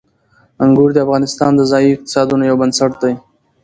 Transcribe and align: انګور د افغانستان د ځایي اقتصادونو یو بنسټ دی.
انګور 0.63 0.89
د 0.93 0.97
افغانستان 1.05 1.51
د 1.55 1.61
ځایي 1.71 1.89
اقتصادونو 1.93 2.43
یو 2.49 2.59
بنسټ 2.61 2.91
دی. 3.01 3.13